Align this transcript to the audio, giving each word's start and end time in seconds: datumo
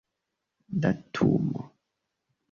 datumo 0.81 1.61